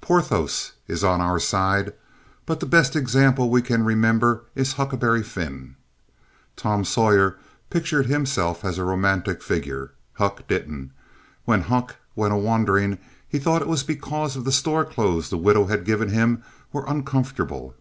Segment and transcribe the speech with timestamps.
[0.00, 1.94] Porthos is on our side.
[2.46, 5.74] But the best example we can remember is Huckleberry Finn.
[6.54, 9.92] Tom Sawyer pictured himself as a romantic figure.
[10.12, 10.92] Huck didn't.
[11.44, 15.64] When Huck went a wandering he thought it was because the store clothes the widow
[15.66, 17.74] had given him were uncomfortable.